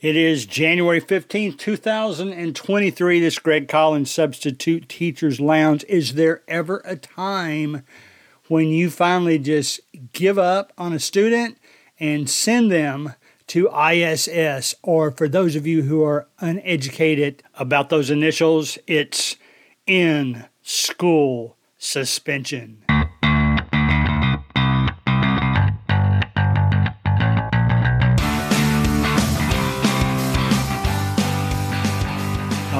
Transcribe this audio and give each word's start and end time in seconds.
It 0.00 0.16
is 0.16 0.46
January 0.46 0.98
15th, 0.98 1.58
2023. 1.58 3.20
This 3.20 3.38
Greg 3.38 3.68
Collins 3.68 4.10
Substitute 4.10 4.88
Teachers 4.88 5.40
Lounge. 5.40 5.84
Is 5.90 6.14
there 6.14 6.40
ever 6.48 6.80
a 6.86 6.96
time 6.96 7.84
when 8.48 8.68
you 8.68 8.88
finally 8.88 9.38
just 9.38 9.80
give 10.14 10.38
up 10.38 10.72
on 10.78 10.94
a 10.94 10.98
student 10.98 11.58
and 11.98 12.30
send 12.30 12.72
them 12.72 13.12
to 13.48 13.68
ISS? 13.68 14.74
Or 14.82 15.10
for 15.10 15.28
those 15.28 15.54
of 15.54 15.66
you 15.66 15.82
who 15.82 16.02
are 16.02 16.28
uneducated 16.38 17.42
about 17.56 17.90
those 17.90 18.08
initials, 18.08 18.78
it's 18.86 19.36
in 19.86 20.46
school 20.62 21.58
suspension. 21.76 22.82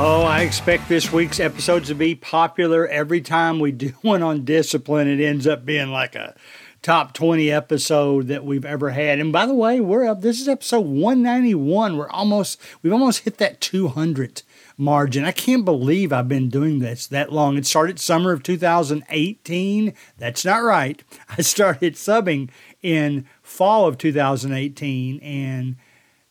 Oh, 0.03 0.23
I 0.23 0.41
expect 0.41 0.89
this 0.89 1.13
week's 1.13 1.39
episodes 1.39 1.89
to 1.89 1.95
be 1.95 2.15
popular. 2.15 2.89
Every 2.89 3.21
time 3.21 3.61
we 3.61 3.71
do 3.71 3.89
one 4.01 4.23
on 4.23 4.47
discipline, 4.47 5.07
it 5.09 5.23
ends 5.23 5.47
up 5.47 5.67
being 5.67 5.91
like 5.91 6.15
a 6.15 6.35
top 6.81 7.13
20 7.13 7.51
episode 7.53 8.29
that 8.29 8.43
we've 8.43 8.65
ever 8.65 8.89
had. 8.89 9.19
And 9.19 9.31
by 9.31 9.45
the 9.45 9.53
way, 9.53 9.79
we're 9.79 10.07
up. 10.07 10.23
This 10.23 10.41
is 10.41 10.49
episode 10.49 10.87
191. 10.87 11.99
We're 11.99 12.09
almost, 12.09 12.59
we've 12.83 12.95
almost 12.95 13.25
hit 13.25 13.37
that 13.37 13.61
200 13.61 14.43
margin. 14.79 15.27
I 15.27 15.33
can't 15.33 15.67
believe 15.67 16.15
I've 16.15 16.29
been 16.29 16.49
doing 16.49 16.79
this 16.79 17.07
that 17.09 17.31
long. 17.31 17.59
It 17.59 17.67
started 17.67 18.01
summer 18.01 18.33
of 18.33 18.43
2018. 18.43 19.93
That's 20.17 20.47
not 20.47 20.63
right. 20.63 21.05
I 21.29 21.43
started 21.43 21.97
subbing 21.97 22.49
in 22.81 23.27
fall 23.43 23.85
of 23.85 23.99
2018 23.99 25.21
and 25.21 25.77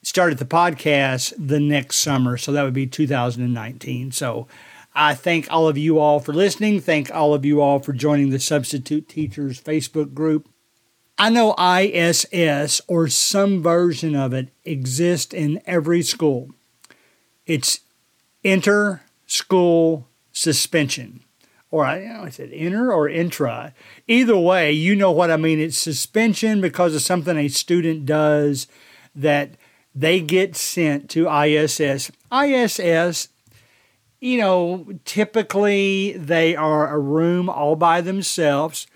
started 0.02 0.38
the 0.38 0.46
podcast 0.46 1.34
the 1.38 1.60
next 1.60 1.98
summer. 1.98 2.38
So 2.38 2.52
that 2.52 2.64
would 2.64 2.74
be 2.74 2.88
2019. 2.88 4.12
So 4.12 4.48
I 4.96 5.14
thank 5.14 5.52
all 5.52 5.68
of 5.68 5.78
you 5.78 6.00
all 6.00 6.20
for 6.20 6.34
listening. 6.34 6.82
Thank 6.82 7.14
all 7.14 7.34
of 7.34 7.46
you 7.46 7.62
all 7.62 7.80
for 7.80 7.94
joining 7.94 8.30
the 8.30 8.40
Substitute 8.40 9.08
Teachers 9.08 9.62
Facebook 9.62 10.14
group. 10.14 10.50
I 11.18 11.30
know 11.30 11.54
ISS 11.54 12.82
or 12.88 13.10
some 13.10 13.62
version 13.62 14.16
of 14.16 14.34
it 14.34 14.50
exists 14.64 15.34
in 15.34 15.62
every 15.66 16.02
school. 16.02 16.52
It's 17.46 17.82
inter 18.42 19.02
school 19.28 20.08
suspension. 20.32 21.26
Or 21.72 21.86
I, 21.86 22.00
know, 22.00 22.24
I 22.24 22.30
said 22.30 22.50
inter 22.50 22.92
or 22.92 23.08
intra. 23.08 23.74
Either 24.08 24.38
way, 24.38 24.72
you 24.72 24.96
know 24.96 25.12
what 25.12 25.30
I 25.30 25.38
mean. 25.38 25.60
It's 25.60 25.78
suspension 25.78 26.62
because 26.62 26.96
of 26.96 27.02
something 27.02 27.38
a 27.38 27.48
student 27.50 28.06
does 28.06 28.68
that 29.14 29.52
they 29.94 30.22
get 30.22 30.56
sent 30.56 31.10
to 31.12 31.30
ISS. 31.30 32.12
ISS, 32.32 33.30
you 34.20 34.38
know, 34.38 34.88
typically 35.06 36.14
they 36.14 36.56
are 36.56 36.94
a 36.94 37.00
room 37.00 37.50
all 37.50 37.76
by 37.76 38.02
themselves. 38.02 38.88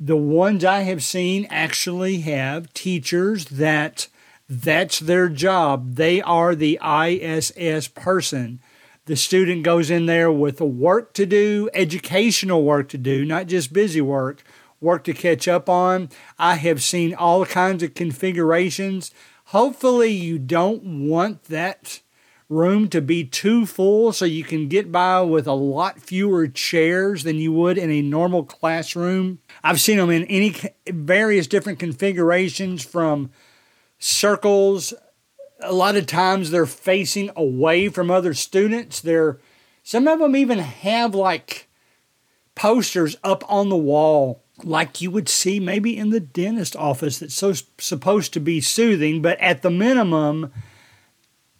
The 0.00 0.16
ones 0.16 0.64
I 0.64 0.80
have 0.80 1.02
seen 1.02 1.46
actually 1.50 2.20
have 2.20 2.72
teachers 2.72 3.46
that 3.46 4.08
that's 4.48 5.00
their 5.00 5.28
job. 5.28 5.96
They 5.96 6.22
are 6.22 6.54
the 6.54 6.78
ISS 6.82 7.88
person. 7.88 8.60
The 9.04 9.16
student 9.16 9.62
goes 9.62 9.90
in 9.90 10.06
there 10.06 10.30
with 10.30 10.60
work 10.60 11.14
to 11.14 11.26
do, 11.26 11.68
educational 11.74 12.62
work 12.62 12.88
to 12.90 12.98
do, 12.98 13.24
not 13.24 13.46
just 13.46 13.72
busy 13.72 14.00
work, 14.00 14.42
work 14.80 15.04
to 15.04 15.12
catch 15.12 15.48
up 15.48 15.68
on. 15.68 16.10
I 16.38 16.54
have 16.56 16.82
seen 16.82 17.14
all 17.14 17.44
kinds 17.44 17.82
of 17.82 17.94
configurations. 17.94 19.10
Hopefully, 19.48 20.10
you 20.10 20.38
don't 20.38 21.08
want 21.08 21.44
that 21.44 22.02
room 22.50 22.86
to 22.88 23.00
be 23.00 23.24
too 23.24 23.64
full 23.64 24.12
so 24.12 24.26
you 24.26 24.44
can 24.44 24.68
get 24.68 24.92
by 24.92 25.22
with 25.22 25.46
a 25.46 25.54
lot 25.54 25.98
fewer 25.98 26.46
chairs 26.46 27.22
than 27.22 27.36
you 27.36 27.50
would 27.50 27.78
in 27.78 27.90
a 27.90 28.02
normal 28.02 28.44
classroom. 28.44 29.38
I've 29.64 29.80
seen 29.80 29.96
them 29.96 30.10
in 30.10 30.24
any 30.24 30.54
various 30.86 31.46
different 31.46 31.78
configurations 31.78 32.84
from 32.84 33.30
circles. 33.98 34.92
A 35.60 35.72
lot 35.72 35.96
of 35.96 36.04
times 36.04 36.50
they're 36.50 36.66
facing 36.66 37.30
away 37.34 37.88
from 37.88 38.10
other 38.10 38.34
students. 38.34 39.00
They're 39.00 39.38
some 39.82 40.06
of 40.08 40.18
them 40.18 40.36
even 40.36 40.58
have 40.58 41.14
like 41.14 41.68
posters 42.54 43.16
up 43.24 43.50
on 43.50 43.70
the 43.70 43.78
wall 43.78 44.44
like 44.64 45.00
you 45.00 45.10
would 45.10 45.28
see 45.28 45.60
maybe 45.60 45.96
in 45.96 46.10
the 46.10 46.20
dentist 46.20 46.76
office 46.76 47.18
that's 47.18 47.34
so 47.34 47.52
supposed 47.78 48.32
to 48.32 48.40
be 48.40 48.60
soothing, 48.60 49.22
but 49.22 49.38
at 49.40 49.62
the 49.62 49.70
minimum, 49.70 50.52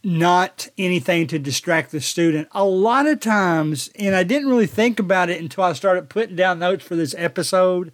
not 0.03 0.69
anything 0.79 1.27
to 1.27 1.39
distract 1.39 1.91
the 1.91 2.01
student. 2.01 2.49
A 2.53 2.65
lot 2.65 3.07
of 3.07 3.21
times, 3.21 3.91
and 3.99 4.15
I 4.15 4.23
didn't 4.23 4.49
really 4.49 4.67
think 4.67 4.99
about 4.99 5.31
it 5.31 5.41
until 5.41 5.65
I 5.65 5.73
started 5.73 6.09
putting 6.09 6.37
down 6.37 6.59
notes 6.59 6.85
for 6.85 6.97
this 6.97 7.15
episode. 7.19 7.93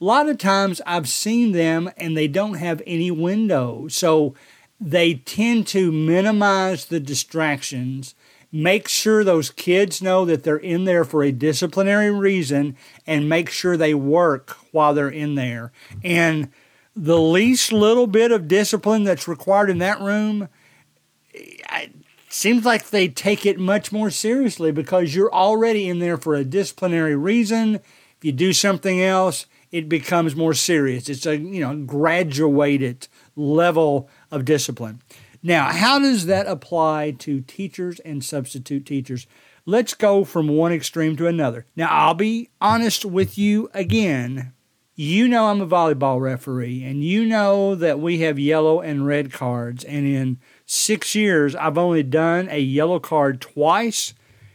A 0.00 0.04
lot 0.04 0.28
of 0.28 0.38
times 0.38 0.80
I've 0.86 1.08
seen 1.08 1.52
them 1.52 1.90
and 1.96 2.16
they 2.16 2.28
don't 2.28 2.54
have 2.54 2.82
any 2.86 3.10
window. 3.10 3.88
So 3.88 4.34
they 4.80 5.14
tend 5.14 5.66
to 5.68 5.92
minimize 5.92 6.86
the 6.86 7.00
distractions 7.00 8.14
make 8.54 8.86
sure 8.86 9.24
those 9.24 9.50
kids 9.50 10.00
know 10.00 10.24
that 10.24 10.44
they're 10.44 10.56
in 10.56 10.84
there 10.84 11.02
for 11.02 11.24
a 11.24 11.32
disciplinary 11.32 12.10
reason 12.10 12.76
and 13.04 13.28
make 13.28 13.50
sure 13.50 13.76
they 13.76 13.94
work 13.94 14.50
while 14.70 14.94
they're 14.94 15.08
in 15.08 15.34
there. 15.34 15.72
And 16.04 16.50
the 16.94 17.18
least 17.18 17.72
little 17.72 18.06
bit 18.06 18.30
of 18.30 18.46
discipline 18.46 19.02
that's 19.02 19.26
required 19.26 19.70
in 19.70 19.78
that 19.78 20.00
room 20.00 20.48
it 21.34 21.92
seems 22.28 22.64
like 22.64 22.90
they 22.90 23.08
take 23.08 23.44
it 23.44 23.58
much 23.58 23.90
more 23.90 24.08
seriously 24.08 24.70
because 24.70 25.16
you're 25.16 25.34
already 25.34 25.88
in 25.88 25.98
there 25.98 26.16
for 26.16 26.36
a 26.36 26.44
disciplinary 26.44 27.16
reason. 27.16 27.76
If 27.76 28.24
you 28.24 28.30
do 28.30 28.52
something 28.52 29.02
else, 29.02 29.46
it 29.72 29.88
becomes 29.88 30.36
more 30.36 30.54
serious. 30.54 31.08
It's 31.08 31.26
a 31.26 31.36
you 31.36 31.60
know 31.60 31.74
graduated 31.74 33.08
level 33.34 34.08
of 34.30 34.44
discipline. 34.44 35.02
Now, 35.46 35.66
how 35.72 35.98
does 35.98 36.24
that 36.24 36.46
apply 36.46 37.10
to 37.18 37.42
teachers 37.42 38.00
and 38.00 38.24
substitute 38.24 38.86
teachers? 38.86 39.26
Let's 39.66 39.92
go 39.92 40.24
from 40.24 40.48
one 40.48 40.72
extreme 40.72 41.16
to 41.16 41.26
another. 41.26 41.66
Now, 41.76 41.88
I'll 41.90 42.14
be 42.14 42.48
honest 42.62 43.04
with 43.04 43.36
you 43.36 43.68
again. 43.74 44.54
You 44.94 45.28
know 45.28 45.48
I'm 45.48 45.60
a 45.60 45.66
volleyball 45.66 46.18
referee, 46.18 46.82
and 46.82 47.04
you 47.04 47.26
know 47.26 47.74
that 47.74 48.00
we 48.00 48.20
have 48.20 48.38
yellow 48.38 48.80
and 48.80 49.06
red 49.06 49.34
cards. 49.34 49.84
And 49.84 50.06
in 50.06 50.38
six 50.64 51.14
years, 51.14 51.54
I've 51.54 51.76
only 51.76 52.02
done 52.02 52.48
a 52.50 52.60
yellow 52.60 52.98
card 52.98 53.42
twice, 53.42 54.14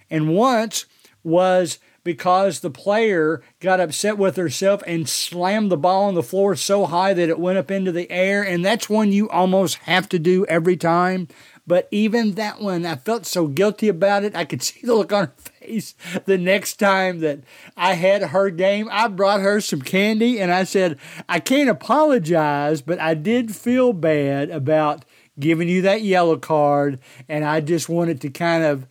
and 0.10 0.34
once 0.34 0.88
was 1.24 1.78
because 2.04 2.60
the 2.60 2.70
player 2.70 3.42
got 3.60 3.80
upset 3.80 4.18
with 4.18 4.36
herself 4.36 4.82
and 4.88 5.08
slammed 5.08 5.72
the 5.72 5.78
ball 5.78 6.06
on 6.06 6.16
the 6.16 6.24
floor 6.24 6.56
so 6.56 6.86
high 6.86 7.14
that 7.14 7.30
it 7.30 7.40
went 7.40 7.58
up 7.58 7.72
into 7.72 7.92
the 7.92 8.10
air. 8.12 8.44
And 8.44 8.64
that's 8.64 8.90
one 8.90 9.12
you 9.12 9.30
almost 9.30 9.78
have 9.80 10.10
to 10.10 10.20
do 10.20 10.46
every 10.46 10.78
time. 10.78 11.28
But 11.70 11.88
even 11.92 12.34
that 12.34 12.60
one, 12.60 12.84
I 12.84 12.96
felt 12.96 13.28
so 13.28 13.46
guilty 13.46 13.90
about 13.90 14.24
it. 14.24 14.36
I 14.36 14.44
could 14.44 14.64
see 14.64 14.82
the 14.82 14.96
look 14.96 15.14
on 15.14 15.26
her 15.26 15.34
face 15.38 15.94
the 16.26 16.38
next 16.38 16.78
time 16.78 17.20
that 17.20 17.42
I 17.78 17.94
had 17.94 18.24
her 18.24 18.50
game. 18.50 18.90
I 18.92 19.08
brought 19.08 19.42
her 19.42 19.62
some 19.62 19.84
candy 19.84 20.40
and 20.42 20.52
I 20.52 20.64
said, 20.64 20.98
I 21.30 21.40
can't 21.40 21.70
apologize, 21.70 22.82
but 22.82 23.00
I 23.00 23.14
did 23.14 23.56
feel 23.56 23.94
bad 23.94 24.50
about 24.50 25.06
giving 25.40 25.70
you 25.70 25.84
that 25.84 26.02
yellow 26.02 26.38
card. 26.38 27.00
And 27.28 27.46
I 27.46 27.62
just 27.62 27.88
wanted 27.88 28.20
to 28.22 28.32
kind 28.32 28.64
of, 28.64 28.88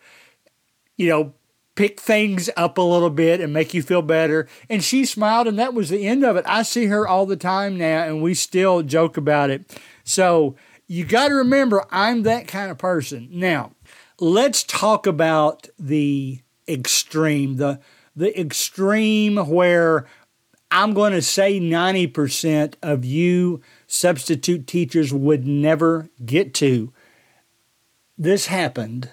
you 0.97 1.09
know, 1.09 1.35
pick 1.78 2.00
things 2.00 2.50
up 2.56 2.77
a 2.77 2.83
little 2.83 3.09
bit 3.09 3.41
and 3.41 3.53
make 3.53 3.72
you 3.72 3.81
feel 3.84 4.03
better. 4.03 4.49
And 4.69 4.83
she 4.83 5.05
smiled, 5.05 5.47
and 5.47 5.56
that 5.61 5.75
was 5.75 5.91
the 5.91 6.09
end 6.09 6.25
of 6.25 6.34
it. 6.34 6.44
I 6.44 6.65
see 6.65 6.87
her 6.87 7.06
all 7.06 7.25
the 7.25 7.37
time 7.37 7.78
now, 7.78 8.03
and 8.03 8.21
we 8.21 8.34
still 8.34 8.83
joke 8.83 9.16
about 9.16 9.50
it. 9.50 9.78
So 10.03 10.56
you 10.89 11.05
got 11.05 11.28
to 11.28 11.34
remember, 11.34 11.87
I'm 11.93 12.25
that 12.25 12.49
kind 12.49 12.72
of 12.72 12.78
person. 12.78 13.28
Now, 13.30 13.75
let's 14.19 14.65
talk 14.65 15.07
about 15.07 15.69
the 15.78 16.41
extreme, 16.66 17.59
the 17.59 17.78
the 18.16 18.39
extreme 18.39 19.36
where 19.36 20.04
I'm 20.72 20.95
going 20.95 21.13
to 21.13 21.22
say 21.22 21.60
90% 21.60 22.75
of 22.83 23.04
you 23.04 23.60
substitute 23.86 24.66
teachers 24.66 25.15
would 25.15 25.47
never 25.47 26.10
get 26.27 26.54
to. 26.54 26.92
This 28.19 28.47
happened 28.47 29.10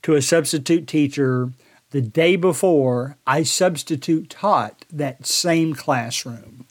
to 0.00 0.14
a 0.14 0.22
substitute 0.22 0.86
teacher 0.86 1.52
the 1.90 2.00
day 2.00 2.36
before, 2.36 3.16
I 3.26 3.42
substitute 3.42 4.28
taught 4.28 4.84
that 4.92 5.26
same 5.26 5.74
classroom. 5.74 6.66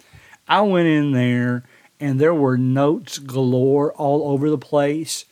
I 0.48 0.62
went 0.62 0.88
in 0.88 1.12
there 1.12 1.64
and 2.00 2.19
there 2.19 2.34
were 2.34 2.58
notes 2.58 3.18
galore 3.18 3.92
all 3.94 4.30
over 4.30 4.50
the 4.50 4.58
place. 4.58 5.25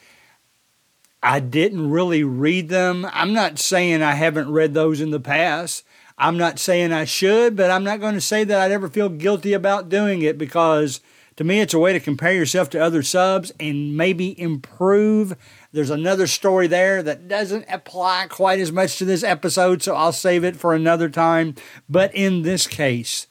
I 1.22 1.40
didn't 1.40 1.90
really 1.90 2.24
read 2.24 2.70
them. 2.70 3.08
I'm 3.12 3.34
not 3.34 3.60
saying 3.60 4.02
I 4.02 4.14
haven't 4.14 4.52
read 4.52 4.74
those 4.74 5.02
in 5.02 5.12
the 5.12 5.20
past. 5.20 5.84
I'm 6.18 6.38
not 6.38 6.60
saying 6.60 6.92
I 6.92 7.06
should, 7.06 7.56
but 7.56 7.70
I'm 7.70 7.84
not 7.84 8.00
going 8.00 8.14
to 8.14 8.22
say 8.22 8.44
that 8.44 8.60
I'd 8.60 8.72
ever 8.72 8.88
feel 8.88 9.10
guilty 9.10 9.54
about 9.54 9.90
doing 9.90 10.22
it 10.22 10.38
because 10.38 11.02
To 11.38 11.44
me, 11.44 11.60
it's 11.60 11.74
a 11.74 11.80
way 11.80 11.92
to 11.92 12.00
compare 12.00 12.34
yourself 12.34 12.70
to 12.70 12.82
other 12.82 13.04
subs 13.04 13.52
and 13.60 13.98
maybe 13.98 14.40
improve. 14.40 15.36
There's 15.74 15.90
another 15.90 16.28
story 16.28 16.68
there 16.68 17.04
that 17.04 17.28
doesn't 17.28 17.66
apply 17.70 18.28
quite 18.30 18.60
as 18.60 18.72
much 18.72 18.98
to 18.98 19.06
this 19.06 19.24
episode, 19.24 19.84
so 19.84 19.96
I'll 19.96 20.14
save 20.14 20.46
it 20.46 20.56
for 20.56 20.74
another 20.74 21.10
time. 21.10 21.56
But 21.90 22.16
in 22.16 22.44
this 22.44 22.68
case, 22.68 23.28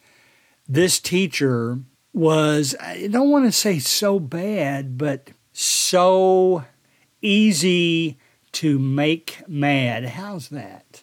this 0.69 1.01
teacher 1.01 1.79
was, 2.13 2.77
I 2.79 3.09
don't 3.11 3.31
want 3.31 3.47
to 3.47 3.53
say 3.53 3.79
so 3.79 4.21
bad, 4.21 4.99
but 4.99 5.31
so 5.53 6.65
easy 7.23 8.19
to 8.53 8.79
make 8.79 9.43
mad. 9.49 10.05
How's 10.05 10.49
that? 10.51 11.03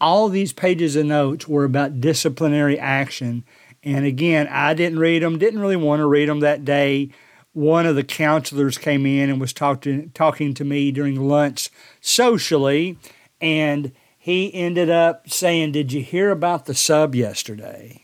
All 0.00 0.28
these 0.28 0.52
pages 0.52 0.94
of 0.94 1.06
notes 1.06 1.48
were 1.48 1.64
about 1.64 2.00
disciplinary 2.00 2.78
action. 2.78 3.44
And 3.86 4.04
again, 4.04 4.48
I 4.48 4.74
didn't 4.74 4.98
read 4.98 5.22
them, 5.22 5.38
didn't 5.38 5.60
really 5.60 5.76
want 5.76 6.00
to 6.00 6.06
read 6.06 6.28
them 6.28 6.40
that 6.40 6.64
day. 6.64 7.10
One 7.52 7.86
of 7.86 7.94
the 7.94 8.02
counselors 8.02 8.78
came 8.78 9.06
in 9.06 9.30
and 9.30 9.40
was 9.40 9.52
talk 9.52 9.80
to, 9.82 10.10
talking 10.12 10.54
to 10.54 10.64
me 10.64 10.90
during 10.90 11.28
lunch 11.28 11.70
socially, 12.00 12.98
and 13.40 13.92
he 14.18 14.52
ended 14.52 14.90
up 14.90 15.30
saying, 15.30 15.70
Did 15.70 15.92
you 15.92 16.02
hear 16.02 16.32
about 16.32 16.66
the 16.66 16.74
sub 16.74 17.14
yesterday? 17.14 18.02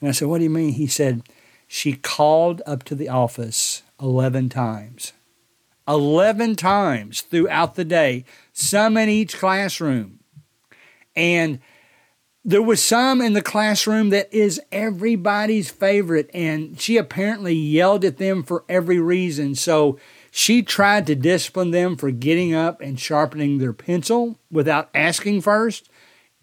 And 0.00 0.08
I 0.08 0.12
said, 0.12 0.26
What 0.26 0.38
do 0.38 0.44
you 0.44 0.50
mean? 0.50 0.72
He 0.72 0.88
said, 0.88 1.22
She 1.68 1.92
called 1.92 2.60
up 2.66 2.82
to 2.82 2.96
the 2.96 3.08
office 3.08 3.84
11 4.02 4.48
times. 4.48 5.12
11 5.86 6.56
times 6.56 7.20
throughout 7.20 7.76
the 7.76 7.84
day, 7.84 8.24
some 8.52 8.96
in 8.96 9.08
each 9.08 9.36
classroom. 9.38 10.18
And 11.14 11.60
there 12.44 12.62
was 12.62 12.84
some 12.84 13.22
in 13.22 13.32
the 13.32 13.42
classroom 13.42 14.10
that 14.10 14.32
is 14.32 14.60
everybody's 14.70 15.70
favorite, 15.70 16.30
and 16.34 16.78
she 16.78 16.98
apparently 16.98 17.54
yelled 17.54 18.04
at 18.04 18.18
them 18.18 18.42
for 18.42 18.64
every 18.68 19.00
reason. 19.00 19.54
So 19.54 19.98
she 20.30 20.62
tried 20.62 21.06
to 21.06 21.14
discipline 21.14 21.70
them 21.70 21.96
for 21.96 22.10
getting 22.10 22.54
up 22.54 22.80
and 22.80 23.00
sharpening 23.00 23.58
their 23.58 23.72
pencil 23.72 24.38
without 24.50 24.90
asking 24.94 25.40
first. 25.40 25.88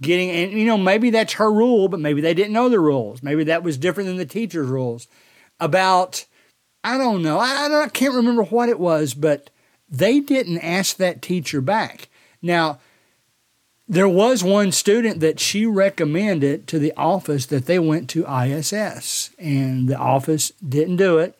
Getting, 0.01 0.31
and 0.31 0.53
you 0.53 0.65
know, 0.65 0.77
maybe 0.77 1.11
that's 1.11 1.33
her 1.33 1.51
rule, 1.51 1.87
but 1.87 1.99
maybe 1.99 2.21
they 2.21 2.33
didn't 2.33 2.53
know 2.53 2.69
the 2.69 2.79
rules. 2.79 3.21
Maybe 3.21 3.43
that 3.43 3.61
was 3.61 3.77
different 3.77 4.07
than 4.07 4.17
the 4.17 4.25
teacher's 4.25 4.67
rules. 4.67 5.07
About 5.59 6.25
I 6.83 6.97
don't 6.97 7.21
know. 7.21 7.37
I, 7.37 7.83
I 7.83 7.89
can't 7.89 8.15
remember 8.15 8.43
what 8.43 8.69
it 8.69 8.79
was, 8.79 9.13
but 9.13 9.51
they 9.87 10.19
didn't 10.19 10.59
ask 10.59 10.97
that 10.97 11.21
teacher 11.21 11.61
back. 11.61 12.09
Now, 12.41 12.79
there 13.91 14.07
was 14.07 14.41
one 14.41 14.71
student 14.71 15.19
that 15.19 15.37
she 15.37 15.65
recommended 15.65 16.65
to 16.65 16.79
the 16.79 16.93
office 16.95 17.45
that 17.47 17.65
they 17.65 17.77
went 17.77 18.09
to 18.09 18.25
ISS, 18.25 19.31
and 19.37 19.89
the 19.89 19.97
office 19.97 20.53
didn't 20.65 20.95
do 20.95 21.17
it. 21.17 21.37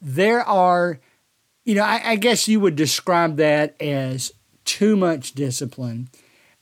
There 0.00 0.40
are, 0.40 0.98
you 1.66 1.74
know, 1.74 1.82
I, 1.82 2.00
I 2.02 2.16
guess 2.16 2.48
you 2.48 2.58
would 2.58 2.74
describe 2.74 3.36
that 3.36 3.78
as 3.82 4.32
too 4.64 4.96
much 4.96 5.32
discipline. 5.32 6.08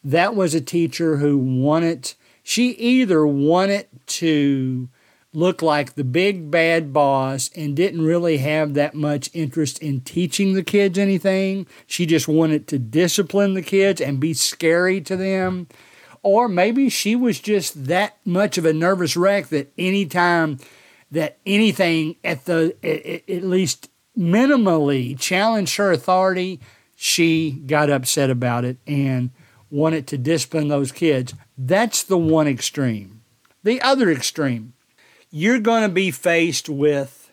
That 0.03 0.35
was 0.35 0.57
a 0.57 0.61
teacher 0.61 1.19
who 1.19 1.39
wanted, 1.39 2.15
she 2.43 2.71
either 2.71 3.25
wanted 3.25 3.87
to 4.07 4.89
looked 5.33 5.63
like 5.63 5.95
the 5.95 6.05
big 6.05 6.51
bad 6.51 6.93
boss 6.93 7.51
and 7.55 7.77
didn't 7.77 8.03
really 8.03 8.39
have 8.39 8.75
that 8.75 8.95
much 8.95 9.31
interest 9.35 9.79
in 9.81 10.01
teaching 10.01 10.55
the 10.55 10.63
kids 10.63 10.99
anything. 10.99 11.67
She 11.87 12.07
just 12.07 12.29
wanted 12.29 12.67
to 12.69 12.79
discipline 12.79 13.55
the 13.55 13.63
kids 13.63 14.01
and 14.01 14.19
be 14.19 14.33
scary 14.35 15.01
to 15.03 15.17
them. 15.17 15.69
Or 16.23 16.49
maybe 16.49 16.89
she 16.89 17.15
was 17.15 17.41
just 17.41 17.87
that 17.87 18.17
much 18.25 18.59
of 18.59 18.65
a 18.65 18.73
nervous 18.73 19.17
wreck 19.17 19.49
that 19.49 19.73
anytime 19.79 20.59
that 21.11 21.39
anything 21.47 22.17
at 22.25 22.45
the 22.45 22.75
at 23.29 23.45
least 23.45 23.89
minimally 24.17 25.19
challenged 25.19 25.77
her 25.77 25.93
authority, 25.93 26.61
she 26.95 27.51
got 27.53 27.91
upset 27.91 28.31
about 28.31 28.65
it 28.65 28.79
and 28.87 29.31
wanted 29.71 30.07
to 30.09 30.19
discipline 30.19 30.69
those 30.69 30.91
kids. 30.91 31.35
That's 31.57 32.03
the 32.03 32.19
one 32.19 32.49
extreme. 32.49 33.23
The 33.63 33.81
other 33.81 34.11
extreme, 34.11 34.73
you're 35.31 35.61
going 35.61 35.83
to 35.83 35.89
be 35.89 36.11
faced 36.11 36.69
with 36.69 37.31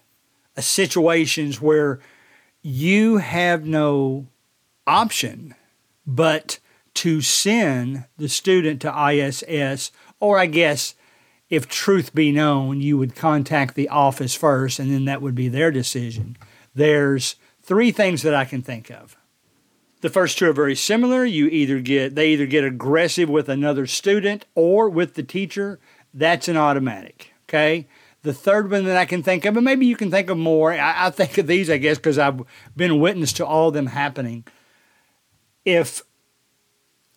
situations 0.58 1.62
where 1.62 2.00
you 2.62 3.18
have 3.18 3.66
no 3.66 4.28
option 4.88 5.56
but 6.06 6.60
to 6.94 7.22
send 7.22 8.06
the 8.18 8.30
student 8.30 8.82
to 8.82 9.10
ISS, 9.12 9.92
or 10.20 10.40
I 10.40 10.46
guess 10.46 10.96
if 11.50 11.68
truth 11.68 12.16
be 12.16 12.32
known, 12.32 12.82
you 12.82 12.98
would 12.98 13.16
contact 13.16 13.76
the 13.76 13.90
office 13.90 14.34
first 14.34 14.80
and 14.80 14.92
then 14.92 15.06
that 15.06 15.22
would 15.22 15.36
be 15.36 15.50
their 15.50 15.72
decision. 15.72 16.38
There's 16.74 17.36
three 17.62 17.92
things 17.92 18.22
that 18.22 18.34
I 18.34 18.46
can 18.46 18.62
think 18.62 18.90
of. 18.90 19.18
The 20.02 20.10
first 20.10 20.38
two 20.38 20.50
are 20.50 20.54
very 20.54 20.76
similar. 20.76 21.26
You 21.26 21.48
either 21.48 21.80
get 21.80 22.16
they 22.16 22.30
either 22.30 22.46
get 22.46 22.64
aggressive 22.64 23.30
with 23.30 23.50
another 23.50 23.88
student 23.88 24.46
or 24.54 24.90
with 24.90 25.16
the 25.16 25.24
teacher. 25.24 25.80
That's 26.14 26.48
an 26.48 26.58
automatic. 26.58 27.35
Okay. 27.56 27.88
The 28.24 28.34
third 28.34 28.70
one 28.70 28.84
that 28.86 28.98
I 28.98 29.06
can 29.06 29.24
think 29.24 29.46
of, 29.46 29.56
and 29.56 29.64
maybe 29.64 29.86
you 29.86 29.96
can 29.96 30.12
think 30.12 30.30
of 30.30 30.38
more. 30.38 30.74
I, 30.74 31.06
I 31.06 31.10
think 31.10 31.38
of 31.38 31.48
these, 31.48 31.70
I 31.70 31.78
guess, 31.78 31.98
because 31.98 32.18
I've 32.18 32.42
been 32.76 33.00
witness 33.00 33.32
to 33.34 33.46
all 33.46 33.70
of 33.70 33.74
them 33.74 33.86
happening. 33.88 34.46
If 35.64 36.02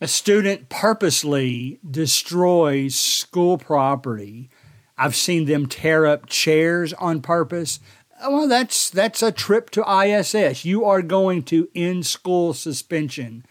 a 0.00 0.06
student 0.06 0.68
purposely 0.68 1.80
destroys 1.88 2.94
school 2.94 3.58
property, 3.58 4.48
I've 4.96 5.16
seen 5.16 5.46
them 5.46 5.66
tear 5.66 6.06
up 6.06 6.26
chairs 6.26 6.92
on 6.94 7.20
purpose. 7.20 7.80
Oh, 8.22 8.30
well, 8.36 8.48
that's 8.48 8.88
that's 8.88 9.22
a 9.22 9.32
trip 9.32 9.70
to 9.70 9.82
ISS. 9.90 10.64
You 10.64 10.84
are 10.84 11.02
going 11.02 11.42
to 11.44 11.68
in 11.74 12.04
school 12.04 12.54
suspension. 12.54 13.44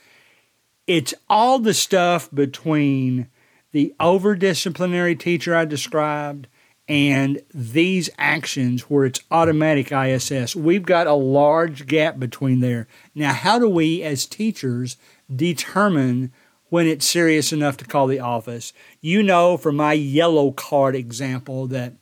It's 0.85 1.13
all 1.29 1.59
the 1.59 1.73
stuff 1.73 2.29
between 2.33 3.27
the 3.71 3.93
over 3.99 4.35
disciplinary 4.35 5.15
teacher 5.15 5.53
I 5.53 5.65
described 5.65 6.47
and 6.87 7.41
these 7.53 8.09
actions 8.17 8.83
where 8.83 9.05
it's 9.05 9.19
automatic 9.29 9.91
ISS, 9.91 10.55
we've 10.55 10.85
got 10.85 11.07
a 11.07 11.13
large 11.13 11.85
gap 11.85 12.17
between 12.17 12.61
there. 12.61 12.87
Now, 13.13 13.33
how 13.33 13.59
do 13.59 13.67
we 13.67 14.03
as 14.03 14.25
teachers 14.25 14.95
determine 15.33 16.31
when 16.69 16.87
it's 16.87 17.07
serious 17.07 17.51
enough 17.51 17.75
to 17.77 17.85
call 17.85 18.07
the 18.07 18.21
office? 18.21 18.71
You 19.01 19.21
know, 19.21 19.57
from 19.57 19.75
my 19.75 19.93
yellow 19.93 20.51
card 20.51 20.95
example, 20.95 21.67
that 21.67 21.93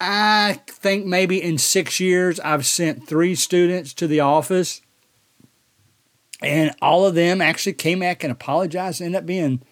I 0.00 0.60
think 0.66 1.04
maybe 1.04 1.42
in 1.42 1.58
six 1.58 1.98
years 1.98 2.38
I've 2.40 2.66
sent 2.66 3.08
three 3.08 3.34
students 3.34 3.92
to 3.94 4.06
the 4.06 4.20
office, 4.20 4.80
and 6.40 6.72
all 6.80 7.04
of 7.04 7.16
them 7.16 7.40
actually 7.40 7.74
came 7.74 8.00
back 8.00 8.22
and 8.22 8.30
apologized, 8.30 9.00
and 9.00 9.06
ended 9.06 9.22
up 9.22 9.26
being 9.26 9.62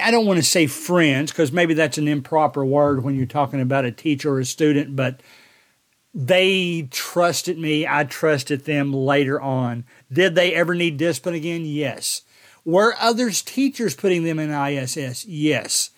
I 0.00 0.10
don't 0.10 0.26
want 0.26 0.38
to 0.38 0.44
say 0.44 0.66
friends 0.66 1.32
because 1.32 1.50
maybe 1.50 1.74
that's 1.74 1.98
an 1.98 2.06
improper 2.06 2.64
word 2.64 3.02
when 3.02 3.16
you're 3.16 3.26
talking 3.26 3.60
about 3.60 3.84
a 3.84 3.90
teacher 3.90 4.30
or 4.30 4.40
a 4.40 4.44
student, 4.44 4.94
but 4.94 5.20
they 6.14 6.88
trusted 6.90 7.58
me. 7.58 7.86
I 7.86 8.04
trusted 8.04 8.64
them 8.64 8.92
later 8.92 9.40
on. 9.40 9.84
Did 10.12 10.34
they 10.34 10.54
ever 10.54 10.74
need 10.74 10.96
discipline 10.96 11.34
again? 11.34 11.64
Yes. 11.64 12.22
Were 12.64 12.94
others 13.00 13.42
teachers 13.42 13.94
putting 13.94 14.24
them 14.24 14.38
in 14.38 14.50
ISS? 14.50 15.24
Yes. 15.24 15.90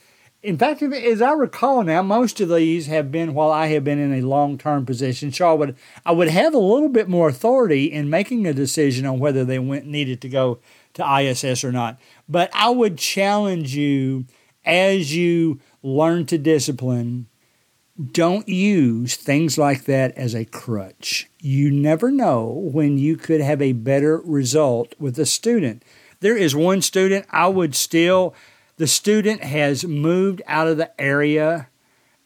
In 0.42 0.58
fact, 0.58 0.82
as 0.82 1.22
I 1.22 1.32
recall 1.32 1.84
now, 1.84 2.02
most 2.02 2.40
of 2.40 2.48
these 2.48 2.88
have 2.88 3.12
been 3.12 3.32
while 3.32 3.52
I 3.52 3.68
have 3.68 3.84
been 3.84 4.00
in 4.00 4.12
a 4.12 4.26
long-term 4.26 4.86
position. 4.86 5.32
So 5.32 5.48
I 5.48 5.52
would 5.52 5.76
I 6.04 6.10
would 6.10 6.28
have 6.28 6.52
a 6.52 6.58
little 6.58 6.88
bit 6.88 7.08
more 7.08 7.28
authority 7.28 7.84
in 7.84 8.10
making 8.10 8.46
a 8.46 8.52
decision 8.52 9.06
on 9.06 9.20
whether 9.20 9.44
they 9.44 9.60
went 9.60 9.86
needed 9.86 10.20
to 10.22 10.28
go 10.28 10.58
to 10.94 11.20
ISS 11.20 11.64
or 11.64 11.72
not. 11.72 11.98
But 12.28 12.50
I 12.54 12.70
would 12.70 12.98
challenge 12.98 13.74
you 13.74 14.26
as 14.64 15.14
you 15.14 15.60
learn 15.82 16.26
to 16.26 16.38
discipline, 16.38 17.26
don't 18.12 18.48
use 18.48 19.16
things 19.16 19.58
like 19.58 19.84
that 19.84 20.16
as 20.16 20.34
a 20.34 20.44
crutch. 20.44 21.28
You 21.40 21.70
never 21.70 22.10
know 22.10 22.46
when 22.72 22.98
you 22.98 23.16
could 23.16 23.40
have 23.40 23.60
a 23.60 23.72
better 23.72 24.18
result 24.18 24.94
with 24.98 25.18
a 25.18 25.26
student. 25.26 25.84
There 26.20 26.36
is 26.36 26.54
one 26.54 26.82
student 26.82 27.26
I 27.30 27.48
would 27.48 27.74
still, 27.74 28.34
the 28.76 28.86
student 28.86 29.42
has 29.42 29.84
moved 29.84 30.40
out 30.46 30.68
of 30.68 30.78
the 30.78 30.98
area. 31.00 31.68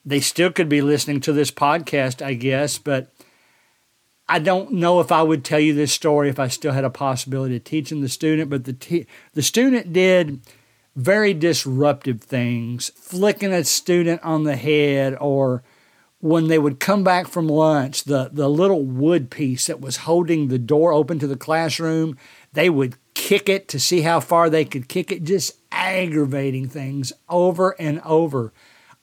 They 0.04 0.20
still 0.20 0.52
could 0.52 0.68
be 0.68 0.82
listening 0.82 1.20
to 1.22 1.32
this 1.32 1.50
podcast, 1.50 2.24
I 2.24 2.34
guess, 2.34 2.78
but 2.78 3.12
I 4.28 4.40
don't 4.40 4.72
know 4.72 5.00
if 5.00 5.12
I 5.12 5.22
would 5.22 5.44
tell 5.44 5.60
you 5.60 5.72
this 5.72 5.92
story 5.92 6.28
if 6.28 6.38
I 6.38 6.48
still 6.48 6.72
had 6.72 6.84
a 6.84 6.90
possibility 6.90 7.56
of 7.56 7.64
teaching 7.64 8.00
the 8.00 8.08
student, 8.08 8.50
but 8.50 8.64
the 8.64 9.06
the 9.34 9.42
student 9.42 9.92
did 9.92 10.40
very 10.96 11.34
disruptive 11.34 12.22
things, 12.22 12.90
flicking 12.96 13.52
a 13.52 13.62
student 13.64 14.22
on 14.24 14.44
the 14.44 14.56
head 14.56 15.16
or 15.20 15.62
when 16.20 16.48
they 16.48 16.58
would 16.58 16.80
come 16.80 17.04
back 17.04 17.28
from 17.28 17.46
lunch, 17.46 18.04
the, 18.04 18.30
the 18.32 18.48
little 18.48 18.82
wood 18.82 19.30
piece 19.30 19.66
that 19.66 19.80
was 19.80 19.98
holding 19.98 20.48
the 20.48 20.58
door 20.58 20.92
open 20.92 21.18
to 21.18 21.26
the 21.26 21.36
classroom, 21.36 22.16
they 22.52 22.70
would 22.70 22.96
kick 23.14 23.48
it 23.48 23.68
to 23.68 23.78
see 23.78 24.00
how 24.00 24.18
far 24.18 24.48
they 24.48 24.64
could 24.64 24.88
kick 24.88 25.12
it, 25.12 25.24
just 25.24 25.56
aggravating 25.70 26.68
things 26.68 27.12
over 27.28 27.76
and 27.78 28.00
over. 28.00 28.52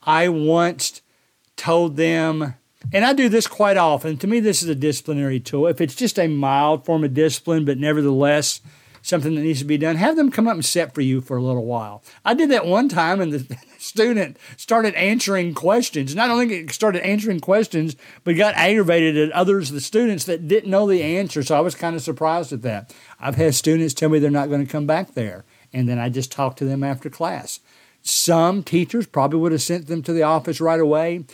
I 0.02 0.28
once 0.28 1.00
told 1.56 1.96
them 1.96 2.54
And 2.92 3.04
I 3.04 3.12
do 3.12 3.28
this 3.28 3.46
quite 3.46 3.76
often. 3.76 4.16
To 4.18 4.26
me, 4.26 4.40
this 4.40 4.62
is 4.62 4.68
a 4.68 4.74
disciplinary 4.74 5.40
tool. 5.40 5.66
If 5.66 5.80
it's 5.80 5.94
just 5.94 6.18
a 6.18 6.28
mild 6.28 6.84
form 6.84 7.04
of 7.04 7.14
discipline, 7.14 7.64
but 7.64 7.78
nevertheless 7.78 8.60
something 9.04 9.34
that 9.34 9.42
needs 9.42 9.58
to 9.58 9.66
be 9.66 9.76
done, 9.76 9.96
have 9.96 10.16
them 10.16 10.30
come 10.30 10.48
up 10.48 10.54
and 10.54 10.64
sit 10.64 10.94
for 10.94 11.02
you 11.02 11.20
for 11.20 11.36
a 11.36 11.42
little 11.42 11.66
while. 11.66 12.02
I 12.24 12.32
did 12.32 12.50
that 12.50 12.66
one 12.66 12.88
time, 12.88 13.20
and 13.20 13.32
the 13.32 13.58
student 13.78 14.38
started 14.56 14.94
answering 14.94 15.52
questions. 15.52 16.14
Not 16.14 16.30
only 16.30 16.66
started 16.68 17.06
answering 17.06 17.40
questions, 17.40 17.96
but 18.24 18.36
got 18.36 18.54
aggravated 18.54 19.16
at 19.16 19.30
others, 19.32 19.70
the 19.70 19.82
students 19.82 20.24
that 20.24 20.48
didn't 20.48 20.70
know 20.70 20.86
the 20.86 21.02
answer. 21.02 21.42
So 21.42 21.54
I 21.54 21.60
was 21.60 21.74
kind 21.74 21.94
of 21.94 22.02
surprised 22.02 22.52
at 22.52 22.62
that. 22.62 22.94
I've 23.20 23.36
had 23.36 23.54
students 23.54 23.92
tell 23.92 24.08
me 24.08 24.18
they're 24.18 24.30
not 24.30 24.48
going 24.48 24.64
to 24.64 24.72
come 24.72 24.86
back 24.86 25.12
there, 25.12 25.44
and 25.72 25.86
then 25.86 25.98
I 25.98 26.08
just 26.08 26.32
talk 26.32 26.56
to 26.56 26.64
them 26.64 26.82
after 26.82 27.10
class. 27.10 27.60
Some 28.00 28.62
teachers 28.62 29.06
probably 29.06 29.38
would 29.38 29.52
have 29.52 29.62
sent 29.62 29.86
them 29.86 30.02
to 30.02 30.14
the 30.14 30.22
office 30.22 30.62
right 30.62 30.80
away. 30.80 31.24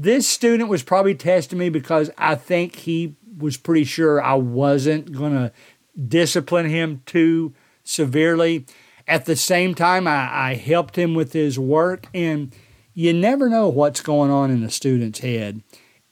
This 0.00 0.28
student 0.28 0.68
was 0.68 0.84
probably 0.84 1.16
testing 1.16 1.58
me 1.58 1.70
because 1.70 2.08
I 2.16 2.36
think 2.36 2.76
he 2.76 3.16
was 3.36 3.56
pretty 3.56 3.82
sure 3.82 4.22
I 4.22 4.34
wasn't 4.34 5.10
going 5.10 5.32
to 5.32 5.52
discipline 6.06 6.68
him 6.68 7.02
too 7.04 7.52
severely. 7.82 8.64
At 9.08 9.24
the 9.24 9.34
same 9.34 9.74
time, 9.74 10.06
I, 10.06 10.50
I 10.50 10.54
helped 10.54 10.94
him 10.94 11.16
with 11.16 11.32
his 11.32 11.58
work, 11.58 12.06
and 12.14 12.54
you 12.94 13.12
never 13.12 13.48
know 13.48 13.66
what's 13.68 14.00
going 14.00 14.30
on 14.30 14.52
in 14.52 14.62
a 14.62 14.70
student's 14.70 15.18
head. 15.18 15.62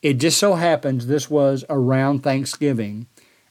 It 0.02 0.14
just 0.14 0.38
so 0.38 0.54
happens 0.54 1.06
this 1.06 1.30
was 1.30 1.64
around 1.70 2.24
Thanksgiving, 2.24 3.06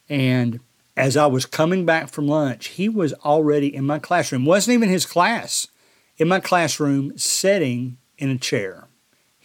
and 0.09 0.59
as 0.97 1.15
I 1.15 1.27
was 1.27 1.45
coming 1.45 1.85
back 1.85 2.09
from 2.09 2.27
lunch, 2.27 2.67
he 2.67 2.89
was 2.89 3.13
already 3.23 3.73
in 3.73 3.85
my 3.85 3.99
classroom. 3.99 4.43
wasn't 4.43 4.73
even 4.75 4.89
his 4.89 5.05
class. 5.05 5.67
In 6.17 6.27
my 6.27 6.41
classroom, 6.41 7.17
sitting 7.17 7.99
in 8.17 8.29
a 8.29 8.37
chair. 8.37 8.89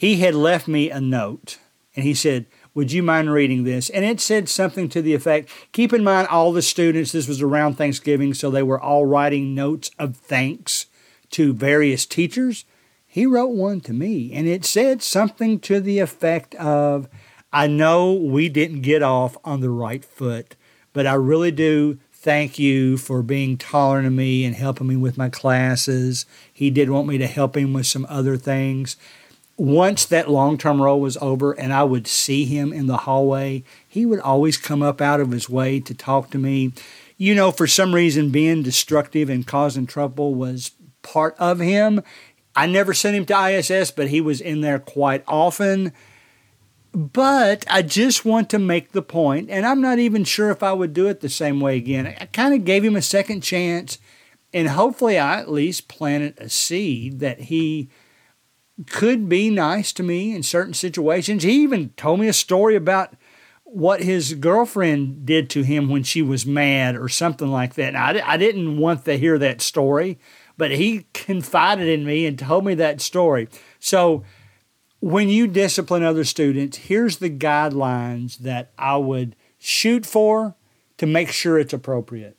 He 0.01 0.21
had 0.21 0.35
left 0.35 0.67
me 0.67 0.89
a 0.89 0.99
note, 0.99 1.59
and 1.95 2.07
he 2.07 2.15
said, 2.15 2.47
would 2.73 2.91
you 2.91 3.03
mind 3.03 3.31
reading 3.31 3.65
this? 3.65 3.91
And 3.91 4.03
it 4.03 4.19
said 4.19 4.49
something 4.49 4.89
to 4.89 5.03
the 5.03 5.13
effect 5.13 5.51
keep 5.73 5.93
in 5.93 6.03
mind 6.03 6.27
all 6.29 6.55
the 6.55 6.63
students, 6.63 7.13
this 7.13 7.29
was 7.29 7.43
around 7.43 7.75
Thanksgiving, 7.75 8.33
so 8.33 8.51
they 8.51 8.63
were 8.63 8.81
all 8.81 9.05
writing 9.05 9.55
notes 9.55 9.91
of 9.99 10.17
thanks 10.17 10.87
to 11.33 11.53
various 11.53 12.07
teachers. 12.07 12.65
He 13.07 13.27
wrote 13.27 13.51
one 13.51 13.83
to 13.83 13.93
me, 13.93 14.33
and 14.33 14.49
it 14.49 14.65
said 14.65 15.03
something 15.03 15.61
to 15.61 15.81
the 15.81 15.99
effect 15.99 16.55
of 16.55 17.07
I 17.53 17.67
know 17.67 18.15
we 18.15 18.49
didn't 18.49 18.81
get 18.81 19.03
off 19.03 19.37
on 19.45 19.61
the 19.61 19.69
right 19.69 20.03
foot, 20.03 20.57
but 20.95 21.07
I 21.07 21.13
really 21.13 21.51
do 21.51 21.99
thank 22.11 22.59
you 22.59 22.97
for 22.97 23.23
being 23.23 23.59
tolerant 23.59 24.07
of 24.07 24.15
me 24.15 24.47
and 24.47 24.57
helping 24.57 24.87
me 24.87 24.97
with 24.97 25.19
my 25.19 25.29
classes. 25.29 26.25
He 26.51 26.71
did 26.71 26.89
want 26.89 27.07
me 27.07 27.19
to 27.19 27.27
help 27.27 27.55
him 27.55 27.75
with 27.75 27.87
some 27.87 28.07
other 28.09 28.39
things 28.39 28.97
once 29.61 30.07
that 30.07 30.31
long 30.31 30.57
term 30.57 30.81
role 30.81 30.99
was 30.99 31.19
over 31.19 31.53
and 31.53 31.71
I 31.71 31.85
would 31.85 32.07
see 32.07 32.47
him 32.47 32.73
in 32.73 32.87
the 32.87 32.97
hallway, 32.97 33.63
he 33.87 34.07
would 34.07 34.21
always 34.21 34.57
come 34.57 34.83
up 34.83 35.03
out 35.03 35.21
of 35.21 35.33
his 35.33 35.51
way 35.51 35.81
to 35.81 35.93
talk 35.93 36.31
to 36.31 36.39
me. 36.39 36.73
You 37.19 37.35
know, 37.35 37.51
for 37.51 37.67
some 37.67 37.95
reason, 37.95 38.31
being 38.31 38.63
destructive 38.63 39.29
and 39.29 39.47
causing 39.47 39.87
trouble 39.87 40.35
was 40.35 40.71
part 41.03 41.37
of 41.39 41.59
him. 41.59 42.03
I 42.57 42.69
never 42.69 42.95
sent 42.95 43.17
him 43.17 43.27
to 43.27 43.59
ISS, 43.59 43.91
but 43.91 44.09
he 44.09 44.23
was 44.23 44.41
in 44.41 44.63
there 44.63 44.79
quite 44.79 45.25
often. 45.29 45.93
But 46.93 47.67
I 47.69 47.83
just 47.83 48.25
want 48.25 48.49
to 48.51 48.59
make 48.59 48.93
the 48.93 49.03
point, 49.03 49.51
and 49.51 49.67
I'm 49.67 49.83
not 49.83 49.99
even 49.99 50.25
sure 50.25 50.51
if 50.51 50.63
I 50.63 50.73
would 50.73 50.95
do 50.95 51.07
it 51.07 51.21
the 51.21 51.29
same 51.29 51.61
way 51.61 51.77
again. 51.77 52.07
I 52.07 52.25
kind 52.25 52.55
of 52.55 52.65
gave 52.65 52.83
him 52.83 52.97
a 52.97 53.03
second 53.03 53.43
chance, 53.43 53.99
and 54.55 54.69
hopefully, 54.69 55.19
I 55.19 55.39
at 55.39 55.53
least 55.53 55.87
planted 55.87 56.39
a 56.39 56.49
seed 56.49 57.21
that 57.21 57.43
he 57.43 57.91
could 58.87 59.29
be 59.29 59.51
nice 59.51 59.93
to 59.95 60.03
me 60.03 60.35
in 60.35 60.43
certain 60.43 60.75
situations. 60.75 61.43
He 61.43 61.63
even 61.63 61.91
told 61.91 62.21
me 62.21 62.29
a 62.29 62.33
story 62.33 62.77
about 62.77 63.15
what 63.65 64.03
his 64.03 64.35
girlfriend 64.35 65.25
did 65.25 65.49
to 65.51 65.63
him 65.63 65.89
when 65.89 66.03
she 66.03 66.23
was 66.23 66.45
mad 66.45 66.97
or 66.97 67.09
something 67.09 67.49
like 67.49 67.75
that. 67.75 67.95
I, 67.95 68.21
I 68.25 68.37
didn't 68.37 68.79
want 68.79 69.05
to 69.05 69.17
hear 69.17 69.39
that 69.39 69.61
story, 69.61 70.19
but 70.57 70.73
he 70.73 71.07
confided 71.15 71.87
in 71.89 72.05
me 72.05 72.27
and 72.27 72.39
told 72.39 72.65
me 72.65 72.75
that 72.75 73.01
story. 73.01 73.49
So 73.79 74.25
when 75.01 75.29
you 75.29 75.47
discipline 75.47 76.03
other 76.03 76.25
students, 76.25 76.79
here's 76.79 77.19
the 77.19 77.31
guidelines 77.31 78.39
that 78.39 78.73
I 78.77 78.97
would 78.97 79.37
shoot 79.59 80.05
for 80.05 80.57
to 80.99 81.07
make 81.07 81.31
sure 81.31 81.59
it's 81.59 81.73
appropriate. 81.73 82.37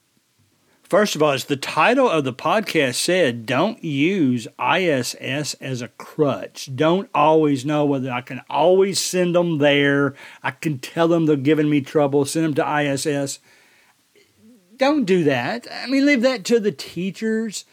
First 0.91 1.15
of 1.15 1.23
all, 1.23 1.31
as 1.31 1.45
the 1.45 1.55
title 1.55 2.09
of 2.09 2.25
the 2.25 2.33
podcast 2.33 2.95
said, 2.95 3.45
don't 3.45 3.81
use 3.81 4.45
ISS 4.59 5.53
as 5.53 5.81
a 5.81 5.87
crutch. 5.87 6.69
Don't 6.75 7.09
always 7.15 7.63
know 7.63 7.85
whether 7.85 8.11
I 8.11 8.19
can 8.19 8.41
always 8.49 8.99
send 8.99 9.33
them 9.33 9.59
there. 9.59 10.15
I 10.43 10.51
can 10.51 10.79
tell 10.79 11.07
them 11.07 11.27
they're 11.27 11.37
giving 11.37 11.69
me 11.69 11.79
trouble, 11.79 12.25
send 12.25 12.43
them 12.43 12.53
to 12.55 12.81
ISS. 12.81 13.39
Don't 14.75 15.05
do 15.05 15.23
that. 15.23 15.65
I 15.71 15.87
mean, 15.87 16.05
leave 16.05 16.23
that 16.23 16.43
to 16.43 16.59
the 16.59 16.73
teachers. 16.73 17.63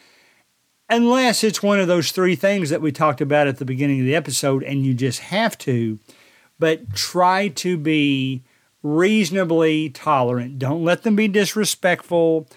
Unless 0.89 1.43
it's 1.43 1.61
one 1.61 1.81
of 1.81 1.89
those 1.89 2.13
three 2.13 2.37
things 2.37 2.69
that 2.69 2.81
we 2.81 2.93
talked 2.93 3.19
about 3.19 3.47
at 3.47 3.57
the 3.57 3.65
beginning 3.65 3.99
of 3.99 4.05
the 4.05 4.15
episode 4.15 4.63
and 4.63 4.85
you 4.85 4.93
just 4.93 5.19
have 5.19 5.57
to. 5.57 5.99
But 6.57 6.95
try 6.95 7.49
to 7.49 7.75
be 7.75 8.45
reasonably 8.81 9.89
tolerant. 9.89 10.57
Don't 10.57 10.85
let 10.85 11.03
them 11.03 11.17
be 11.17 11.27
disrespectful 11.27 12.47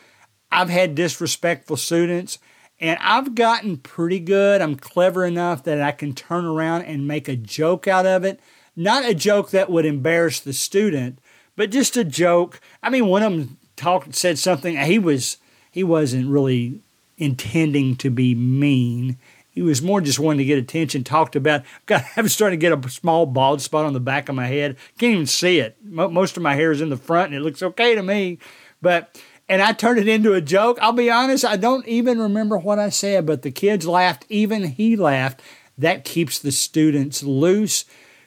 I've 0.53 0.71
had 0.71 0.95
disrespectful 0.95 1.79
students, 1.79 2.39
and 2.79 2.99
I've 3.01 3.35
gotten 3.35 3.79
pretty 3.79 4.21
good. 4.21 4.61
I'm 4.61 4.77
clever 4.77 5.25
enough 5.25 5.65
that 5.65 5.81
I 5.81 5.93
can 5.93 6.15
turn 6.15 6.45
around 6.45 6.83
and 6.83 7.09
make 7.09 7.27
a 7.27 7.37
joke 7.37 7.89
out 7.89 8.05
of 8.05 8.25
it. 8.25 8.39
Not 8.77 9.05
a 9.05 9.15
joke 9.15 9.51
that 9.51 9.71
would 9.71 9.87
embarrass 9.87 10.41
the 10.41 10.53
student, 10.53 11.19
but 11.57 11.71
just 11.71 11.97
a 11.97 12.05
joke. 12.05 12.61
I 12.83 12.91
mean, 12.91 13.07
one 13.07 13.23
of 13.23 13.33
them 13.33 13.59
talked 13.77 14.15
said 14.15 14.39
something. 14.39 14.77
He 14.77 14.99
was 14.99 15.39
he 15.71 15.83
wasn't 15.83 16.29
really 16.29 16.81
intending 17.17 17.97
to 17.97 18.11
be 18.11 18.35
mean. 18.35 19.17
He 19.51 19.63
was 19.63 19.83
more 19.83 20.01
just 20.01 20.19
wanting 20.19 20.39
to 20.39 20.45
get 20.45 20.59
attention. 20.59 21.05
Talked 21.05 21.37
about 21.37 21.63
got 21.87 22.05
I'm 22.17 22.29
starting 22.29 22.59
to 22.59 22.67
get 22.67 22.85
a 22.85 22.91
small 22.91 23.27
bald 23.27 23.63
spot 23.63 23.87
on 23.87 23.93
the 23.93 24.01
back 24.01 24.29
of 24.29 24.35
my 24.35 24.47
head. 24.47 24.77
Can't 24.99 25.15
even 25.15 25.27
see 25.27 25.59
it. 25.61 25.77
Most 25.85 26.37
of 26.37 26.43
my 26.43 26.55
hair 26.55 26.73
is 26.73 26.81
in 26.81 26.91
the 26.91 26.97
front, 26.97 27.33
and 27.33 27.37
it 27.37 27.45
looks 27.45 27.63
okay 27.63 27.95
to 27.95 28.03
me. 28.03 28.39
But 28.81 29.21
and 29.49 29.61
I 29.63 29.73
turned 29.73 29.99
it 29.99 30.09
into 30.09 30.35
a 30.35 30.41
joke. 30.41 30.79
I'll 30.81 30.93
be 30.93 31.11
honest, 31.11 31.45
I 31.45 31.57
don't 31.57 31.87
even 31.87 32.21
remember 32.21 32.59
what 32.59 32.79
I 32.79 32.89
said, 32.89 33.27
but 33.27 33.43
the 33.43 33.51
kids 33.51 33.87
laughed. 33.87 34.25
Even 34.29 34.65
he 34.65 34.97
laughed. 34.97 35.43
That 35.77 36.05
keeps 36.05 36.39
the 36.39 36.53
students 36.53 37.23
loose. 37.23 37.85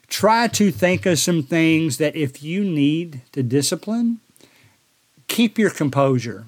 Try 0.07 0.47
to 0.49 0.71
think 0.71 1.05
of 1.05 1.19
some 1.19 1.43
things 1.43 1.97
that 1.97 2.15
if 2.15 2.43
you 2.43 2.63
need 2.63 3.21
to 3.31 3.41
discipline, 3.43 4.19
keep 5.27 5.57
your 5.57 5.71
composure. 5.71 6.45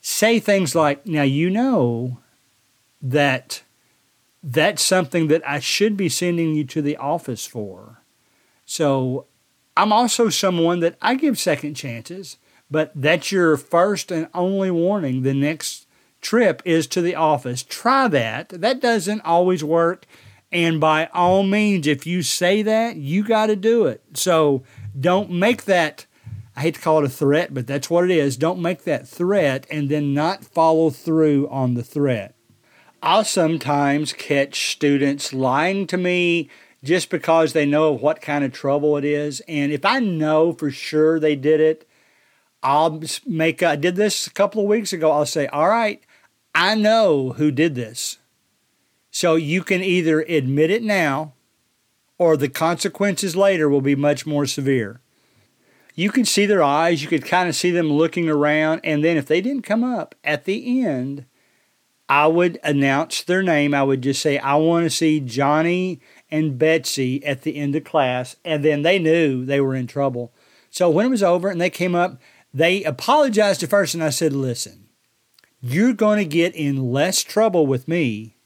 Say 0.00 0.40
things 0.40 0.74
like, 0.74 1.06
now 1.06 1.22
you 1.22 1.50
know 1.50 2.18
that 3.02 3.62
that's 4.42 4.82
something 4.82 5.28
that 5.28 5.46
I 5.48 5.58
should 5.58 5.96
be 5.96 6.08
sending 6.08 6.54
you 6.54 6.64
to 6.64 6.80
the 6.80 6.96
office 6.96 7.46
for. 7.46 8.00
So 8.64 9.26
I'm 9.76 9.92
also 9.92 10.28
someone 10.28 10.80
that 10.80 10.96
I 11.02 11.14
give 11.14 11.38
second 11.38 11.74
chances. 11.74 12.36
But 12.70 12.92
that's 12.94 13.30
your 13.30 13.56
first 13.56 14.10
and 14.10 14.28
only 14.34 14.70
warning. 14.70 15.22
The 15.22 15.34
next 15.34 15.86
trip 16.20 16.62
is 16.64 16.86
to 16.88 17.00
the 17.00 17.14
office. 17.14 17.62
Try 17.62 18.08
that. 18.08 18.48
That 18.48 18.80
doesn't 18.80 19.20
always 19.20 19.62
work. 19.62 20.06
And 20.50 20.80
by 20.80 21.08
all 21.12 21.42
means, 21.42 21.86
if 21.86 22.06
you 22.06 22.22
say 22.22 22.62
that, 22.62 22.96
you 22.96 23.22
got 23.22 23.46
to 23.46 23.56
do 23.56 23.86
it. 23.86 24.02
So 24.14 24.62
don't 24.98 25.30
make 25.30 25.64
that, 25.64 26.06
I 26.56 26.62
hate 26.62 26.76
to 26.76 26.80
call 26.80 26.98
it 27.00 27.04
a 27.04 27.08
threat, 27.08 27.52
but 27.52 27.66
that's 27.66 27.90
what 27.90 28.04
it 28.04 28.10
is. 28.10 28.36
Don't 28.36 28.62
make 28.62 28.84
that 28.84 29.06
threat 29.06 29.66
and 29.70 29.88
then 29.88 30.14
not 30.14 30.44
follow 30.44 30.90
through 30.90 31.48
on 31.48 31.74
the 31.74 31.84
threat. 31.84 32.34
I'll 33.02 33.24
sometimes 33.24 34.12
catch 34.12 34.72
students 34.72 35.32
lying 35.32 35.86
to 35.88 35.96
me 35.96 36.48
just 36.82 37.10
because 37.10 37.52
they 37.52 37.66
know 37.66 37.92
of 37.92 38.00
what 38.00 38.22
kind 38.22 38.44
of 38.44 38.52
trouble 38.52 38.96
it 38.96 39.04
is. 39.04 39.40
And 39.46 39.72
if 39.72 39.84
I 39.84 39.98
know 40.00 40.52
for 40.52 40.70
sure 40.70 41.20
they 41.20 41.36
did 41.36 41.60
it, 41.60 41.85
I'll 42.62 43.02
make, 43.26 43.62
I 43.62 43.76
did 43.76 43.96
this 43.96 44.26
a 44.26 44.32
couple 44.32 44.62
of 44.62 44.68
weeks 44.68 44.92
ago. 44.92 45.10
I'll 45.10 45.26
say, 45.26 45.46
all 45.48 45.68
right, 45.68 46.02
I 46.54 46.74
know 46.74 47.32
who 47.32 47.50
did 47.50 47.74
this. 47.74 48.18
So 49.10 49.34
you 49.34 49.62
can 49.62 49.82
either 49.82 50.20
admit 50.22 50.70
it 50.70 50.82
now 50.82 51.34
or 52.18 52.36
the 52.36 52.48
consequences 52.48 53.36
later 53.36 53.68
will 53.68 53.80
be 53.80 53.94
much 53.94 54.26
more 54.26 54.46
severe. 54.46 55.00
You 55.94 56.10
can 56.10 56.24
see 56.24 56.44
their 56.44 56.62
eyes, 56.62 57.02
you 57.02 57.08
could 57.08 57.24
kind 57.24 57.48
of 57.48 57.56
see 57.56 57.70
them 57.70 57.90
looking 57.90 58.28
around, 58.28 58.82
and 58.84 59.02
then 59.02 59.16
if 59.16 59.26
they 59.26 59.40
didn't 59.40 59.62
come 59.62 59.82
up 59.82 60.14
at 60.22 60.44
the 60.44 60.84
end, 60.84 61.24
I 62.08 62.26
would 62.26 62.58
announce 62.62 63.22
their 63.22 63.42
name. 63.42 63.74
I 63.74 63.82
would 63.82 64.02
just 64.02 64.22
say, 64.22 64.38
I 64.38 64.54
want 64.56 64.84
to 64.84 64.90
see 64.90 65.18
Johnny 65.18 66.00
and 66.30 66.58
Betsy 66.58 67.24
at 67.24 67.42
the 67.42 67.56
end 67.56 67.74
of 67.74 67.84
class. 67.84 68.36
And 68.44 68.64
then 68.64 68.82
they 68.82 68.98
knew 68.98 69.44
they 69.44 69.60
were 69.60 69.74
in 69.74 69.86
trouble. 69.86 70.32
So 70.70 70.88
when 70.88 71.06
it 71.06 71.10
was 71.10 71.22
over 71.22 71.48
and 71.48 71.60
they 71.60 71.70
came 71.70 71.94
up, 71.94 72.20
they 72.56 72.84
apologized 72.84 73.62
at 73.62 73.68
first, 73.68 73.92
and 73.92 74.02
I 74.02 74.08
said, 74.08 74.32
Listen, 74.32 74.88
you're 75.60 75.92
going 75.92 76.18
to 76.18 76.24
get 76.24 76.54
in 76.54 76.90
less 76.90 77.22
trouble 77.22 77.66
with 77.66 77.86
me 77.86 78.38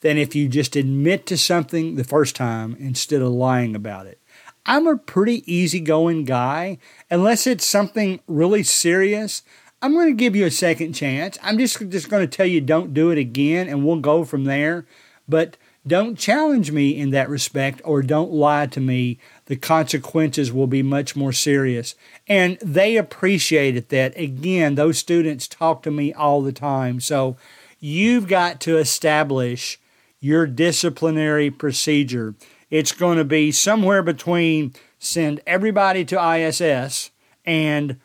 than 0.00 0.18
if 0.18 0.34
you 0.34 0.48
just 0.48 0.74
admit 0.74 1.24
to 1.26 1.38
something 1.38 1.94
the 1.94 2.02
first 2.02 2.34
time 2.34 2.76
instead 2.80 3.22
of 3.22 3.28
lying 3.28 3.76
about 3.76 4.08
it. 4.08 4.20
I'm 4.66 4.88
a 4.88 4.96
pretty 4.96 5.44
easygoing 5.52 6.24
guy. 6.24 6.78
Unless 7.12 7.46
it's 7.46 7.64
something 7.64 8.18
really 8.26 8.64
serious, 8.64 9.42
I'm 9.80 9.92
going 9.92 10.08
to 10.08 10.16
give 10.16 10.34
you 10.34 10.46
a 10.46 10.50
second 10.50 10.94
chance. 10.94 11.38
I'm 11.40 11.56
just, 11.56 11.78
just 11.90 12.10
going 12.10 12.28
to 12.28 12.36
tell 12.36 12.46
you 12.46 12.60
don't 12.60 12.92
do 12.92 13.10
it 13.10 13.18
again 13.18 13.68
and 13.68 13.84
we'll 13.84 14.00
go 14.00 14.24
from 14.24 14.46
there. 14.46 14.84
But 15.28 15.56
don't 15.86 16.18
challenge 16.18 16.70
me 16.70 16.98
in 16.98 17.10
that 17.10 17.28
respect 17.28 17.82
or 17.84 18.02
don't 18.02 18.32
lie 18.32 18.66
to 18.66 18.80
me. 18.80 19.18
The 19.46 19.56
consequences 19.56 20.50
will 20.50 20.66
be 20.66 20.82
much 20.82 21.14
more 21.14 21.32
serious. 21.32 21.94
And 22.26 22.58
they 22.62 22.96
appreciated 22.96 23.90
that. 23.90 24.18
Again, 24.18 24.76
those 24.76 24.98
students 24.98 25.46
talk 25.46 25.82
to 25.82 25.90
me 25.90 26.12
all 26.12 26.40
the 26.40 26.52
time. 26.52 27.00
So 27.00 27.36
you've 27.80 28.28
got 28.28 28.60
to 28.62 28.78
establish 28.78 29.78
your 30.20 30.46
disciplinary 30.46 31.50
procedure. 31.50 32.34
It's 32.70 32.92
going 32.92 33.18
to 33.18 33.24
be 33.24 33.52
somewhere 33.52 34.02
between 34.02 34.74
send 34.98 35.40
everybody 35.46 36.02
to 36.06 36.34
ISS 36.34 37.10
and 37.44 38.00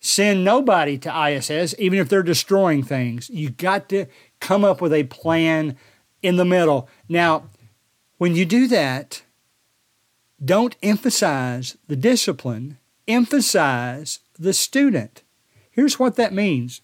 send 0.00 0.44
nobody 0.44 0.98
to 0.98 1.28
ISS, 1.28 1.74
even 1.78 1.98
if 1.98 2.10
they're 2.10 2.22
destroying 2.22 2.82
things. 2.82 3.30
You've 3.30 3.56
got 3.56 3.88
to 3.88 4.04
come 4.38 4.66
up 4.66 4.82
with 4.82 4.92
a 4.92 5.04
plan 5.04 5.78
in 6.22 6.36
the 6.36 6.44
middle. 6.44 6.88
Now, 7.08 7.44
when 8.18 8.36
you 8.36 8.44
do 8.44 8.68
that, 8.68 9.22
don't 10.44 10.76
emphasize 10.82 11.76
the 11.88 11.96
discipline, 11.96 12.78
emphasize 13.06 14.20
the 14.38 14.52
student. 14.52 15.22
Here's 15.70 15.98
what 15.98 16.16
that 16.16 16.32
means. 16.32 16.80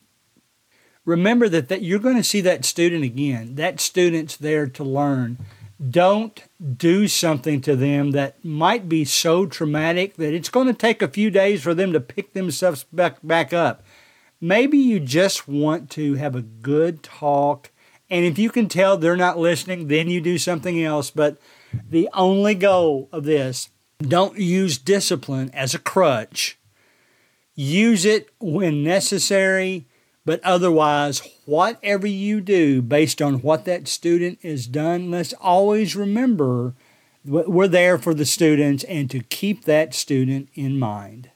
Remember 1.05 1.49
that, 1.49 1.69
that 1.69 1.83
you're 1.83 1.99
going 1.99 2.17
to 2.17 2.25
see 2.25 2.41
that 2.43 2.65
student 2.65 3.03
again. 3.03 3.55
That 3.55 3.81
student's 3.81 4.37
there 4.37 4.67
to 4.67 4.85
learn. 4.85 5.39
Don't 5.91 6.43
do 6.77 7.09
something 7.09 7.61
to 7.63 7.77
them 7.77 8.11
that 8.11 8.45
might 8.45 8.89
be 8.89 9.05
so 9.05 9.47
traumatic 9.47 10.17
that 10.17 10.35
it's 10.35 10.49
going 10.49 10.67
to 10.67 10.75
take 10.75 11.01
a 11.01 11.09
few 11.09 11.31
days 11.31 11.63
for 11.63 11.73
them 11.73 11.93
to 11.93 12.01
pick 12.01 12.33
themselves 12.33 12.85
back, 12.93 13.19
back 13.23 13.53
up. 13.53 13.85
Maybe 14.41 14.79
you 14.79 15.01
just 15.01 15.49
want 15.49 15.91
to 15.93 16.15
have 16.15 16.37
a 16.37 16.43
good 16.43 17.03
talk 17.03 17.71
and 18.11 18.25
if 18.25 18.39
you 18.39 18.51
can 18.51 18.69
tell 18.69 18.97
they're 18.97 19.17
not 19.17 19.39
listening, 19.39 19.89
then 19.89 20.09
you 20.09 20.21
do 20.21 20.39
something 20.39 20.83
else. 20.83 21.11
But 21.11 21.39
the 21.89 22.09
only 22.13 22.55
goal 22.55 23.09
of 23.13 23.25
this, 23.25 23.69
don't 24.01 24.39
use 24.39 24.79
discipline 24.79 25.51
as 25.53 25.75
a 25.75 25.79
crutch. 25.79 26.59
Use 27.55 28.05
it 28.05 28.29
when 28.39 28.85
necessary, 28.85 29.87
but 30.25 30.43
otherwise, 30.45 31.23
whatever 31.45 32.07
you 32.07 32.41
do 32.41 32.81
based 32.81 33.21
on 33.21 33.43
what 33.43 33.65
that 33.65 33.89
student 33.89 34.39
has 34.43 34.67
done, 34.67 35.11
let's 35.11 35.33
always 35.41 35.97
remember 35.97 36.75
we're 37.25 37.69
there 37.69 37.99
for 37.99 38.15
the 38.15 38.25
students 38.25 38.85
and 38.85 39.11
to 39.11 39.21
keep 39.21 39.65
that 39.65 39.95
student 39.95 40.49
in 40.55 40.79
mind. 40.79 41.31